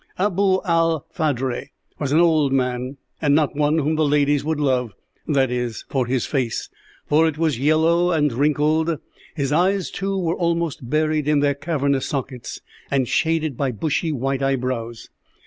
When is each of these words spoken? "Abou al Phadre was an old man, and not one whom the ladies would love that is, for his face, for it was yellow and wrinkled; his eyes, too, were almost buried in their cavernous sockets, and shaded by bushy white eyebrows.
"Abou 0.17 0.61
al 0.65 1.05
Phadre 1.11 1.69
was 1.99 2.11
an 2.11 2.19
old 2.19 2.51
man, 2.51 2.97
and 3.21 3.35
not 3.35 3.55
one 3.55 3.77
whom 3.77 3.97
the 3.97 4.03
ladies 4.03 4.43
would 4.43 4.59
love 4.59 4.95
that 5.27 5.51
is, 5.51 5.85
for 5.89 6.07
his 6.07 6.25
face, 6.25 6.69
for 7.05 7.27
it 7.27 7.37
was 7.37 7.59
yellow 7.59 8.09
and 8.09 8.33
wrinkled; 8.33 8.97
his 9.35 9.51
eyes, 9.51 9.91
too, 9.91 10.17
were 10.17 10.33
almost 10.35 10.89
buried 10.89 11.27
in 11.27 11.39
their 11.41 11.53
cavernous 11.53 12.07
sockets, 12.07 12.61
and 12.89 13.07
shaded 13.07 13.55
by 13.55 13.71
bushy 13.71 14.11
white 14.11 14.41
eyebrows. 14.41 15.11